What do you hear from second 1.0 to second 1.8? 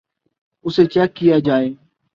کیا جائے